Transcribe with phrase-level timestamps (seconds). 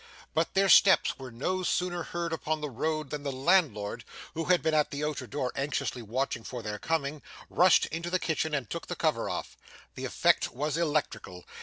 [0.33, 4.63] But their steps were no sooner heard upon the road than the landlord, who had
[4.63, 8.67] been at the outer door anxiously watching for their coming, rushed into the kitchen and
[8.67, 9.55] took the cover off.
[9.93, 11.45] The effect was electrical.